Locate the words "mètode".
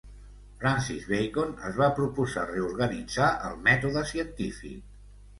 3.69-4.03